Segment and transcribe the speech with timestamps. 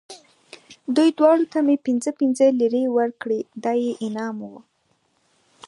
[0.95, 4.53] دوی دواړو ته مې پنځه پنځه لېرې ورکړې، دا یې انعام و.